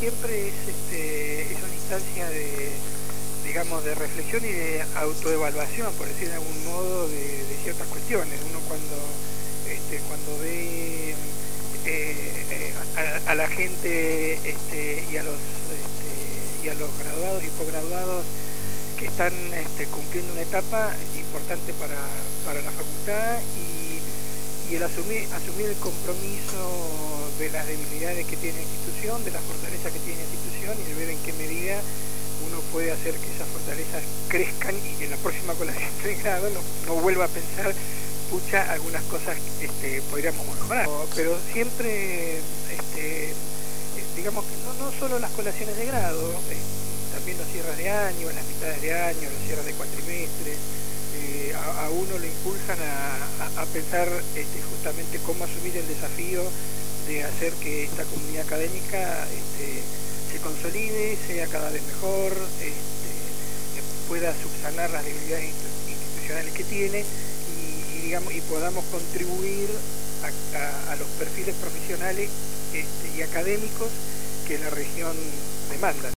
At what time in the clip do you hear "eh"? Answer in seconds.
11.10-11.14, 11.84-12.74, 46.52-46.60, 51.24-51.54